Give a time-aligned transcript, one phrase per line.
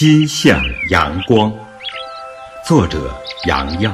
[0.00, 0.58] 心向
[0.88, 1.52] 阳光，
[2.64, 3.14] 作者
[3.46, 3.92] 杨耀。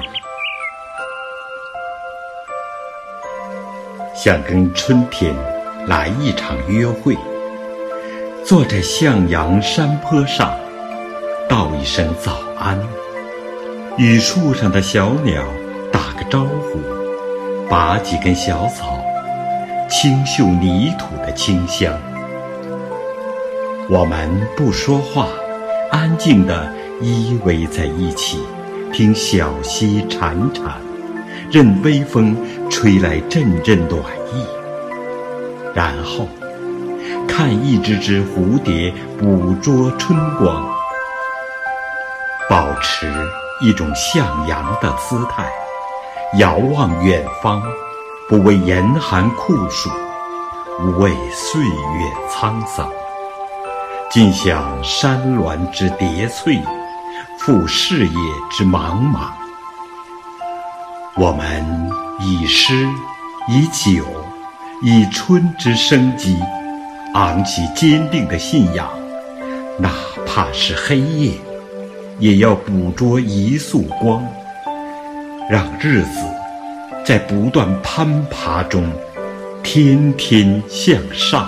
[4.14, 5.34] 想跟春天
[5.88, 7.16] 来一场约会，
[8.44, 10.56] 坐在向阳山坡上，
[11.48, 12.80] 道一声早安，
[13.96, 15.42] 与树上的小鸟
[15.92, 16.78] 打个招呼，
[17.68, 19.04] 拔几根小草，
[19.88, 21.92] 清嗅泥土的清香。
[23.90, 25.26] 我们不说话。
[25.90, 28.38] 安静地依偎在一起，
[28.92, 30.72] 听小溪潺潺，
[31.50, 32.36] 任微风
[32.70, 34.00] 吹来阵阵暖
[34.34, 34.46] 意。
[35.74, 36.28] 然后，
[37.28, 40.66] 看一只只蝴蝶捕捉春光，
[42.48, 43.06] 保持
[43.60, 45.48] 一种向阳的姿态，
[46.38, 47.62] 遥望远方，
[48.28, 49.90] 不畏严寒酷暑，
[50.80, 51.70] 无畏岁月
[52.30, 52.90] 沧桑。
[54.08, 56.60] 尽享山峦之叠翠，
[57.38, 58.14] 赴事业
[58.50, 59.30] 之茫茫。
[61.16, 61.90] 我们
[62.20, 62.86] 以诗，
[63.48, 64.04] 以酒，
[64.82, 66.38] 以春之生机，
[67.14, 68.88] 昂起坚定的信仰，
[69.78, 69.90] 哪
[70.24, 71.32] 怕是黑夜，
[72.18, 74.24] 也要捕捉一束光，
[75.50, 76.20] 让日子
[77.04, 78.88] 在不断攀爬中，
[79.62, 81.46] 天天向上。